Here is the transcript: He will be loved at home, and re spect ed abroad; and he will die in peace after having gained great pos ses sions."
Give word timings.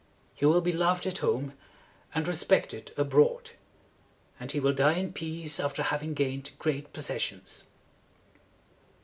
He 0.33 0.47
will 0.47 0.61
be 0.61 0.71
loved 0.73 1.05
at 1.05 1.19
home, 1.19 1.53
and 2.15 2.27
re 2.27 2.33
spect 2.33 2.73
ed 2.73 2.91
abroad; 2.97 3.51
and 4.39 4.51
he 4.51 4.59
will 4.59 4.73
die 4.73 4.95
in 4.95 5.13
peace 5.13 5.59
after 5.59 5.83
having 5.83 6.15
gained 6.15 6.53
great 6.57 6.91
pos 6.91 7.05
ses 7.05 7.21
sions." 7.21 7.63